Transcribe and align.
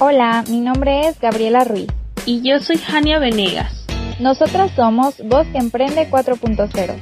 Hola, 0.00 0.44
mi 0.48 0.60
nombre 0.60 1.08
es 1.08 1.18
Gabriela 1.18 1.64
Ruiz. 1.64 1.88
Y 2.24 2.48
yo 2.48 2.60
soy 2.60 2.76
Jania 2.76 3.18
Venegas. 3.18 3.84
Nosotras 4.20 4.70
somos 4.76 5.20
Voz 5.26 5.44
que 5.48 5.58
Emprende 5.58 6.08
4.0. 6.08 6.94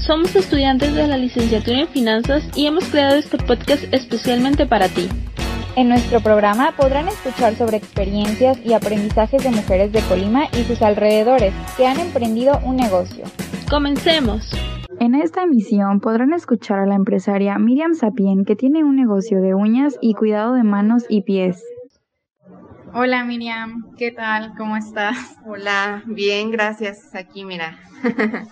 Somos 0.00 0.34
estudiantes 0.34 0.96
de 0.96 1.06
la 1.06 1.16
licenciatura 1.16 1.82
en 1.82 1.86
finanzas 1.86 2.42
y 2.56 2.66
hemos 2.66 2.86
creado 2.86 3.14
este 3.14 3.38
podcast 3.38 3.84
especialmente 3.92 4.66
para 4.66 4.88
ti. 4.88 5.08
En 5.76 5.88
nuestro 5.88 6.18
programa 6.18 6.74
podrán 6.76 7.06
escuchar 7.06 7.54
sobre 7.54 7.76
experiencias 7.76 8.58
y 8.64 8.72
aprendizajes 8.72 9.44
de 9.44 9.52
mujeres 9.52 9.92
de 9.92 10.00
Colima 10.00 10.48
y 10.58 10.64
sus 10.64 10.82
alrededores 10.82 11.54
que 11.76 11.86
han 11.86 12.00
emprendido 12.00 12.58
un 12.64 12.74
negocio. 12.74 13.26
Comencemos. 13.70 14.50
En 14.98 15.14
esta 15.14 15.44
emisión 15.44 16.00
podrán 16.00 16.32
escuchar 16.32 16.80
a 16.80 16.86
la 16.86 16.96
empresaria 16.96 17.56
Miriam 17.58 17.94
Sapien 17.94 18.44
que 18.44 18.56
tiene 18.56 18.82
un 18.82 18.96
negocio 18.96 19.40
de 19.40 19.54
uñas 19.54 19.96
y 20.00 20.14
cuidado 20.14 20.54
de 20.54 20.64
manos 20.64 21.04
y 21.08 21.22
pies. 21.22 21.62
Hola 22.96 23.24
Miriam, 23.24 23.92
¿qué 23.98 24.12
tal? 24.12 24.54
¿Cómo 24.56 24.76
estás? 24.76 25.16
Hola, 25.44 26.04
bien, 26.06 26.52
gracias. 26.52 27.12
Aquí, 27.12 27.44
mira. 27.44 27.76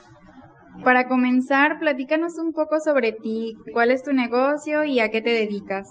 Para 0.84 1.06
comenzar, 1.06 1.78
platícanos 1.78 2.38
un 2.38 2.52
poco 2.52 2.80
sobre 2.80 3.12
ti, 3.12 3.56
cuál 3.72 3.92
es 3.92 4.02
tu 4.02 4.12
negocio 4.12 4.82
y 4.82 4.98
a 4.98 5.10
qué 5.10 5.22
te 5.22 5.30
dedicas. 5.30 5.86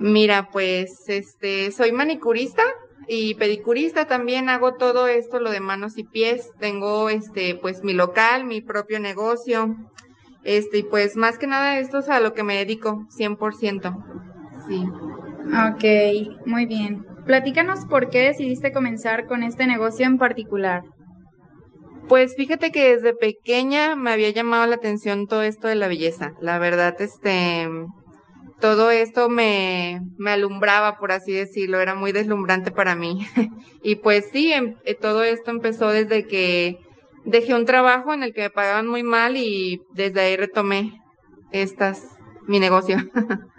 Mira, 0.00 0.48
pues 0.50 1.04
este 1.06 1.70
soy 1.70 1.92
manicurista 1.92 2.64
y 3.06 3.36
pedicurista 3.36 4.06
también 4.06 4.48
hago 4.48 4.74
todo 4.74 5.06
esto 5.06 5.38
lo 5.38 5.52
de 5.52 5.60
manos 5.60 5.96
y 5.96 6.02
pies. 6.02 6.50
Tengo 6.58 7.08
este 7.08 7.54
pues 7.54 7.84
mi 7.84 7.92
local, 7.92 8.46
mi 8.46 8.62
propio 8.62 8.98
negocio. 8.98 9.76
Este 10.42 10.78
y 10.78 10.82
pues 10.82 11.14
más 11.14 11.38
que 11.38 11.46
nada 11.46 11.78
esto 11.78 11.98
es 11.98 12.08
a 12.08 12.18
lo 12.18 12.34
que 12.34 12.42
me 12.42 12.56
dedico 12.56 13.06
100%. 13.10 13.96
Sí. 14.66 14.84
Ok, 15.48 16.44
muy 16.44 16.66
bien. 16.66 17.06
Platícanos 17.28 17.84
por 17.84 18.08
qué 18.08 18.20
decidiste 18.20 18.72
comenzar 18.72 19.26
con 19.26 19.42
este 19.42 19.66
negocio 19.66 20.06
en 20.06 20.16
particular. 20.16 20.80
Pues 22.08 22.34
fíjate 22.34 22.70
que 22.72 22.96
desde 22.96 23.12
pequeña 23.12 23.96
me 23.96 24.12
había 24.12 24.30
llamado 24.30 24.66
la 24.66 24.76
atención 24.76 25.26
todo 25.26 25.42
esto 25.42 25.68
de 25.68 25.74
la 25.74 25.88
belleza. 25.88 26.32
La 26.40 26.58
verdad, 26.58 26.96
este, 27.02 27.68
todo 28.62 28.90
esto 28.90 29.28
me, 29.28 30.00
me 30.16 30.30
alumbraba, 30.30 30.96
por 30.96 31.12
así 31.12 31.34
decirlo, 31.34 31.80
era 31.80 31.94
muy 31.94 32.12
deslumbrante 32.12 32.70
para 32.70 32.94
mí. 32.94 33.26
y 33.82 33.96
pues 33.96 34.30
sí, 34.32 34.50
em, 34.54 34.76
eh, 34.86 34.94
todo 34.94 35.22
esto 35.22 35.50
empezó 35.50 35.90
desde 35.90 36.26
que 36.26 36.78
dejé 37.26 37.54
un 37.54 37.66
trabajo 37.66 38.14
en 38.14 38.22
el 38.22 38.32
que 38.32 38.40
me 38.40 38.50
pagaban 38.50 38.86
muy 38.86 39.02
mal 39.02 39.36
y 39.36 39.82
desde 39.92 40.22
ahí 40.22 40.36
retomé 40.38 40.98
estas, 41.52 42.08
mi 42.46 42.58
negocio. 42.58 42.96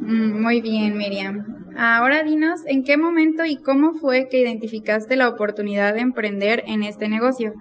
Mm, 0.00 0.42
muy 0.42 0.60
bien, 0.60 0.98
Miriam. 0.98 1.63
Ahora 1.76 2.22
dinos, 2.22 2.60
¿en 2.66 2.84
qué 2.84 2.96
momento 2.96 3.44
y 3.44 3.56
cómo 3.56 3.94
fue 3.94 4.28
que 4.28 4.38
identificaste 4.38 5.16
la 5.16 5.28
oportunidad 5.28 5.94
de 5.94 6.00
emprender 6.00 6.62
en 6.66 6.84
este 6.84 7.08
negocio? 7.08 7.52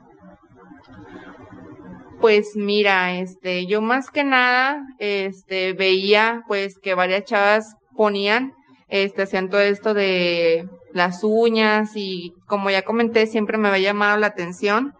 Pues 2.21 2.55
mira, 2.55 3.17
este, 3.17 3.65
yo 3.65 3.81
más 3.81 4.11
que 4.11 4.23
nada, 4.23 4.85
este, 4.99 5.73
veía 5.73 6.43
pues 6.47 6.77
que 6.77 6.93
varias 6.93 7.25
chavas 7.25 7.75
ponían, 7.95 8.53
este, 8.87 9.23
hacían 9.23 9.49
todo 9.49 9.61
esto 9.61 9.95
de 9.95 10.69
las 10.93 11.23
uñas 11.23 11.93
y 11.95 12.33
como 12.45 12.69
ya 12.69 12.83
comenté, 12.83 13.25
siempre 13.25 13.57
me 13.57 13.69
había 13.69 13.89
llamado 13.89 14.19
la 14.19 14.27
atención. 14.27 14.93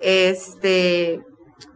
Este, 0.00 1.20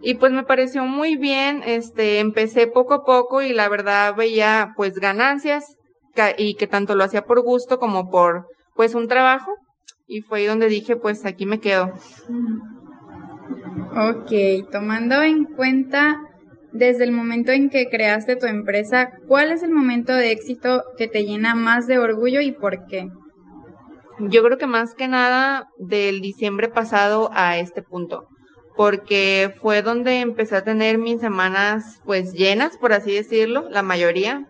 y 0.00 0.14
pues 0.14 0.30
me 0.30 0.44
pareció 0.44 0.84
muy 0.84 1.16
bien, 1.16 1.62
este, 1.66 2.20
empecé 2.20 2.68
poco 2.68 2.94
a 2.94 3.04
poco 3.04 3.42
y 3.42 3.52
la 3.52 3.68
verdad 3.68 4.14
veía 4.14 4.74
pues 4.76 4.94
ganancias 4.94 5.76
y 6.36 6.54
que 6.54 6.66
tanto 6.66 6.94
lo 6.94 7.04
hacía 7.04 7.22
por 7.22 7.42
gusto 7.42 7.78
como 7.78 8.10
por 8.10 8.46
pues 8.74 8.94
un 8.94 9.08
trabajo 9.08 9.50
y 10.06 10.20
fue 10.22 10.40
ahí 10.40 10.46
donde 10.46 10.68
dije 10.68 10.96
pues 10.96 11.24
aquí 11.24 11.46
me 11.46 11.60
quedo. 11.60 11.92
Ok, 13.96 14.70
tomando 14.70 15.22
en 15.22 15.44
cuenta 15.44 16.20
desde 16.72 17.04
el 17.04 17.12
momento 17.12 17.52
en 17.52 17.70
que 17.70 17.88
creaste 17.88 18.36
tu 18.36 18.46
empresa, 18.46 19.10
¿cuál 19.26 19.50
es 19.50 19.62
el 19.62 19.70
momento 19.70 20.12
de 20.12 20.32
éxito 20.32 20.82
que 20.98 21.08
te 21.08 21.24
llena 21.24 21.54
más 21.54 21.86
de 21.86 21.98
orgullo 21.98 22.40
y 22.40 22.52
por 22.52 22.86
qué? 22.86 23.08
Yo 24.18 24.42
creo 24.42 24.58
que 24.58 24.66
más 24.66 24.94
que 24.94 25.08
nada 25.08 25.68
del 25.78 26.20
diciembre 26.20 26.68
pasado 26.68 27.30
a 27.32 27.58
este 27.58 27.82
punto, 27.82 28.26
porque 28.76 29.54
fue 29.60 29.82
donde 29.82 30.20
empecé 30.20 30.56
a 30.56 30.64
tener 30.64 30.98
mis 30.98 31.20
semanas 31.20 32.00
pues 32.04 32.32
llenas, 32.32 32.76
por 32.78 32.92
así 32.92 33.12
decirlo, 33.12 33.68
la 33.70 33.82
mayoría, 33.82 34.46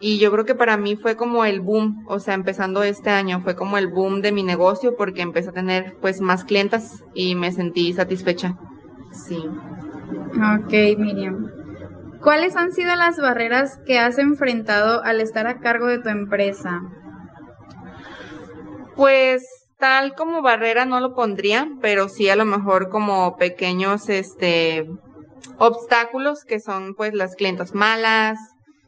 y 0.00 0.18
yo 0.18 0.30
creo 0.30 0.44
que 0.44 0.54
para 0.54 0.76
mí 0.76 0.96
fue 0.96 1.16
como 1.16 1.44
el 1.44 1.60
boom, 1.60 2.04
o 2.08 2.18
sea, 2.18 2.34
empezando 2.34 2.82
este 2.82 3.10
año, 3.10 3.40
fue 3.42 3.54
como 3.54 3.78
el 3.78 3.88
boom 3.88 4.20
de 4.20 4.32
mi 4.32 4.42
negocio 4.42 4.96
porque 4.96 5.22
empecé 5.22 5.50
a 5.50 5.52
tener 5.52 5.96
pues 6.00 6.20
más 6.20 6.44
clientas 6.44 7.02
y 7.14 7.34
me 7.34 7.52
sentí 7.52 7.92
satisfecha. 7.92 8.56
Sí. 9.12 9.38
Ok, 9.38 10.98
Miriam. 10.98 11.50
¿Cuáles 12.20 12.56
han 12.56 12.72
sido 12.72 12.94
las 12.96 13.18
barreras 13.18 13.78
que 13.86 13.98
has 13.98 14.18
enfrentado 14.18 15.02
al 15.04 15.20
estar 15.20 15.46
a 15.46 15.60
cargo 15.60 15.86
de 15.86 15.98
tu 15.98 16.08
empresa? 16.08 16.80
Pues 18.96 19.44
tal 19.78 20.14
como 20.14 20.40
barrera 20.40 20.86
no 20.86 21.00
lo 21.00 21.14
pondría, 21.14 21.68
pero 21.80 22.08
sí 22.08 22.28
a 22.28 22.36
lo 22.36 22.44
mejor 22.44 22.88
como 22.88 23.36
pequeños 23.36 24.08
este 24.08 24.88
obstáculos 25.58 26.44
que 26.44 26.60
son 26.60 26.94
pues 26.94 27.12
las 27.12 27.36
clientas 27.36 27.74
malas, 27.74 28.38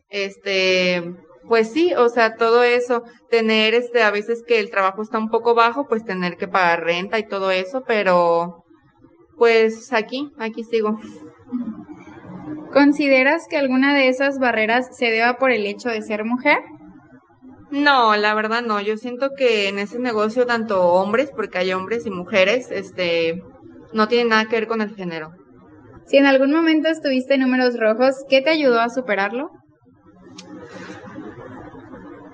este, 0.08 1.02
pues 1.48 1.72
sí, 1.72 1.94
o 1.94 2.08
sea, 2.08 2.36
todo 2.36 2.62
eso, 2.62 3.02
tener 3.30 3.74
este, 3.74 4.02
a 4.02 4.10
veces 4.10 4.42
que 4.46 4.60
el 4.60 4.70
trabajo 4.70 5.02
está 5.02 5.18
un 5.18 5.28
poco 5.28 5.54
bajo, 5.54 5.86
pues 5.86 6.04
tener 6.04 6.36
que 6.36 6.48
pagar 6.48 6.84
renta 6.84 7.18
y 7.18 7.26
todo 7.26 7.50
eso, 7.50 7.84
pero 7.86 8.64
pues 9.36 9.92
aquí, 9.92 10.30
aquí 10.38 10.64
sigo. 10.64 10.98
¿Consideras 12.72 13.46
que 13.48 13.56
alguna 13.56 13.94
de 13.94 14.08
esas 14.08 14.38
barreras 14.38 14.96
se 14.96 15.10
deba 15.10 15.38
por 15.38 15.50
el 15.50 15.66
hecho 15.66 15.88
de 15.88 16.02
ser 16.02 16.24
mujer? 16.24 16.58
No, 17.70 18.16
la 18.16 18.34
verdad 18.34 18.62
no. 18.62 18.80
Yo 18.80 18.96
siento 18.96 19.30
que 19.36 19.68
en 19.68 19.78
ese 19.78 19.98
negocio 19.98 20.46
tanto 20.46 20.82
hombres, 20.82 21.30
porque 21.34 21.58
hay 21.58 21.72
hombres 21.72 22.06
y 22.06 22.10
mujeres, 22.10 22.70
este, 22.70 23.42
no 23.92 24.08
tiene 24.08 24.30
nada 24.30 24.44
que 24.46 24.56
ver 24.56 24.66
con 24.66 24.80
el 24.80 24.94
género. 24.94 25.32
Si 26.06 26.16
en 26.16 26.26
algún 26.26 26.52
momento 26.52 26.88
estuviste 26.88 27.34
en 27.34 27.40
números 27.40 27.78
rojos, 27.78 28.24
¿qué 28.28 28.40
te 28.40 28.50
ayudó 28.50 28.80
a 28.80 28.88
superarlo? 28.88 29.50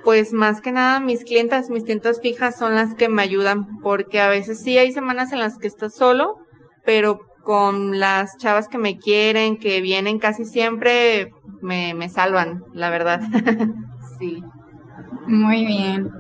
Pues 0.05 0.33
más 0.33 0.61
que 0.61 0.73
nada 0.73 1.01
mis 1.01 1.25
clientas, 1.25 1.71
mis 1.71 1.85
clientas 1.85 2.21
fijas 2.21 2.59
son 2.59 2.75
las 2.75 2.95
que 2.95 3.09
me 3.09 3.23
ayudan, 3.23 3.79
porque 3.81 4.21
a 4.21 4.29
veces 4.29 4.61
sí 4.61 4.77
hay 4.79 4.93
semanas 4.93 5.33
en 5.33 5.39
las 5.39 5.59
que 5.59 5.69
estás 5.69 5.95
solo, 5.95 6.39
pero 6.85 7.21
con 7.43 7.99
las 7.99 8.37
chavas 8.39 8.69
que 8.69 8.79
me 8.79 8.99
quieren, 8.99 9.59
que 9.59 9.81
vienen 9.81 10.19
casi 10.19 10.45
siempre, 10.45 11.31
me, 11.61 11.95
me 11.95 12.09
salvan, 12.09 12.65
la 12.73 12.91
verdad. 12.91 13.21
sí. 14.19 14.43
Muy 15.27 15.67
bien. 15.67 16.11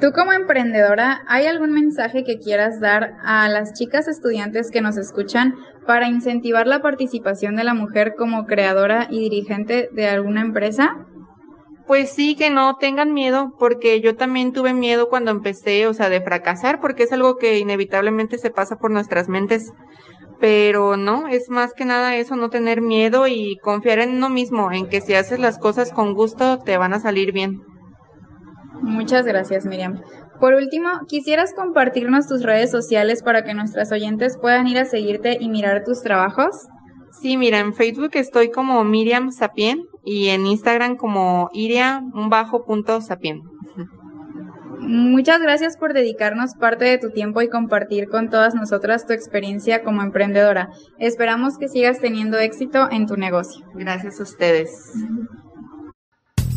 Tú 0.00 0.12
como 0.12 0.32
emprendedora, 0.32 1.20
¿hay 1.28 1.46
algún 1.46 1.72
mensaje 1.72 2.24
que 2.24 2.38
quieras 2.38 2.80
dar 2.80 3.16
a 3.22 3.48
las 3.50 3.74
chicas 3.74 4.08
estudiantes 4.08 4.70
que 4.70 4.80
nos 4.80 4.96
escuchan 4.96 5.54
para 5.86 6.08
incentivar 6.08 6.66
la 6.66 6.80
participación 6.80 7.54
de 7.54 7.64
la 7.64 7.74
mujer 7.74 8.14
como 8.16 8.46
creadora 8.46 9.08
y 9.10 9.18
dirigente 9.20 9.90
de 9.92 10.08
alguna 10.08 10.40
empresa? 10.40 11.06
Pues 11.90 12.10
sí, 12.10 12.36
que 12.36 12.50
no 12.50 12.76
tengan 12.76 13.12
miedo, 13.12 13.52
porque 13.58 14.00
yo 14.00 14.14
también 14.14 14.52
tuve 14.52 14.72
miedo 14.74 15.08
cuando 15.08 15.32
empecé, 15.32 15.88
o 15.88 15.92
sea, 15.92 16.08
de 16.08 16.20
fracasar, 16.20 16.80
porque 16.80 17.02
es 17.02 17.12
algo 17.12 17.36
que 17.36 17.58
inevitablemente 17.58 18.38
se 18.38 18.50
pasa 18.50 18.76
por 18.76 18.92
nuestras 18.92 19.28
mentes. 19.28 19.72
Pero 20.38 20.96
no, 20.96 21.26
es 21.26 21.50
más 21.50 21.72
que 21.74 21.84
nada 21.84 22.14
eso, 22.14 22.36
no 22.36 22.48
tener 22.48 22.80
miedo 22.80 23.26
y 23.26 23.56
confiar 23.56 23.98
en 23.98 24.14
uno 24.14 24.28
mismo, 24.28 24.70
en 24.70 24.88
que 24.88 25.00
si 25.00 25.14
haces 25.14 25.40
las 25.40 25.58
cosas 25.58 25.90
con 25.90 26.14
gusto, 26.14 26.60
te 26.60 26.76
van 26.76 26.94
a 26.94 27.00
salir 27.00 27.32
bien. 27.32 27.60
Muchas 28.82 29.26
gracias, 29.26 29.66
Miriam. 29.66 30.00
Por 30.38 30.54
último, 30.54 30.90
¿quisieras 31.08 31.52
compartirnos 31.54 32.28
tus 32.28 32.44
redes 32.44 32.70
sociales 32.70 33.24
para 33.24 33.42
que 33.42 33.52
nuestras 33.52 33.90
oyentes 33.90 34.38
puedan 34.40 34.68
ir 34.68 34.78
a 34.78 34.84
seguirte 34.84 35.38
y 35.40 35.48
mirar 35.48 35.82
tus 35.82 36.02
trabajos? 36.02 36.68
Sí, 37.20 37.36
mira, 37.36 37.58
en 37.58 37.74
Facebook 37.74 38.12
estoy 38.12 38.52
como 38.52 38.84
Miriam 38.84 39.32
Sapien 39.32 39.89
y 40.04 40.28
en 40.28 40.46
Instagram 40.46 40.96
como 40.96 41.50
iria 41.52 42.02
un 42.14 42.30
bajo 42.30 42.64
punto 42.64 43.00
sapien. 43.00 43.42
Muchas 44.80 45.40
gracias 45.40 45.76
por 45.76 45.92
dedicarnos 45.92 46.54
parte 46.54 46.84
de 46.84 46.98
tu 46.98 47.10
tiempo 47.10 47.42
y 47.42 47.48
compartir 47.48 48.08
con 48.08 48.30
todas 48.30 48.54
nosotras 48.54 49.06
tu 49.06 49.12
experiencia 49.12 49.84
como 49.84 50.02
emprendedora. 50.02 50.70
Esperamos 50.98 51.58
que 51.58 51.68
sigas 51.68 52.00
teniendo 52.00 52.38
éxito 52.38 52.88
en 52.90 53.06
tu 53.06 53.16
negocio. 53.16 53.64
Gracias 53.74 54.18
a 54.18 54.22
ustedes. 54.22 54.70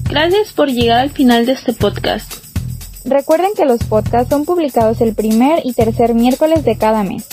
Gracias 0.09 0.53
por 0.53 0.69
llegar 0.69 0.99
al 0.99 1.09
final 1.09 1.45
de 1.45 1.51
este 1.51 1.73
podcast. 1.73 2.43
Recuerden 3.05 3.51
que 3.55 3.65
los 3.65 3.83
podcasts 3.83 4.29
son 4.29 4.45
publicados 4.45 5.01
el 5.01 5.13
primer 5.13 5.59
y 5.65 5.73
tercer 5.73 6.13
miércoles 6.13 6.63
de 6.63 6.77
cada 6.77 7.03
mes. 7.03 7.27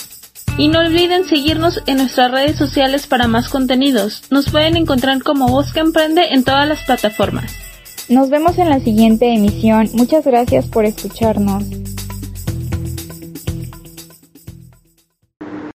Y 0.57 0.69
no 0.69 0.81
olviden 0.81 1.25
seguirnos 1.25 1.83
en 1.87 1.99
nuestras 1.99 2.31
redes 2.31 2.57
sociales 2.57 3.07
para 3.07 3.29
más 3.29 3.49
contenidos. 3.49 4.23
Nos 4.31 4.51
pueden 4.51 4.77
encontrar 4.77 5.23
como 5.23 5.49
Voz 5.49 5.73
que 5.73 5.81
Emprende 5.81 6.33
en 6.33 6.45
todas 6.45 6.69
las 6.69 6.83
plataformas. 6.85 7.53
Nos 8.09 8.29
vemos 8.29 8.59
en 8.59 8.69
la 8.69 8.81
siguiente 8.81 9.33
emisión. 9.33 9.89
Muchas 9.95 10.25
gracias 10.25 10.67
por 10.67 10.85
escucharnos. 10.85 11.65